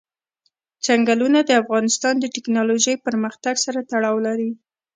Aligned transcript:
چنګلونه 0.85 1.39
د 1.45 1.51
افغانستان 1.61 2.13
د 2.19 2.25
تکنالوژۍ 2.35 2.95
پرمختګ 3.05 3.55
سره 3.65 3.79
تړاو 3.91 4.17
لري. 4.27 4.51